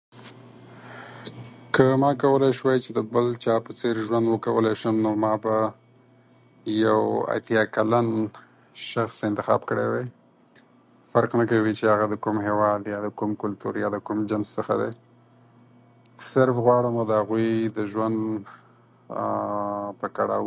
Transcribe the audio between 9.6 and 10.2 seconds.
کړی وای.